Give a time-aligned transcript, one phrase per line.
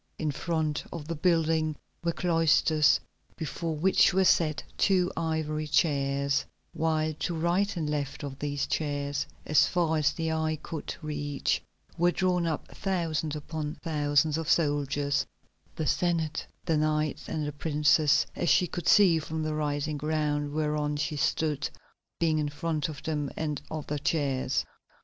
[0.17, 2.99] In front of the building were cloisters,
[3.37, 6.43] before which were set two ivory chairs,
[6.73, 11.61] while to right and left of these chairs, as far as the eye could reach,
[11.99, 15.23] were drawn up thousand upon thousands of soldiers;
[15.75, 20.51] the Senate, the Knights and the Princes, as she could see from the rising ground
[20.51, 21.69] whereon she stood,
[22.19, 24.65] being in front of them and of the chairs.